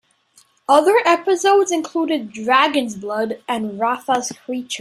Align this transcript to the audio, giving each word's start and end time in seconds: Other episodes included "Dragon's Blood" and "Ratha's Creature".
Other 0.67 0.95
episodes 1.05 1.71
included 1.71 2.31
"Dragon's 2.31 2.95
Blood" 2.95 3.39
and 3.47 3.79
"Ratha's 3.79 4.31
Creature". 4.31 4.79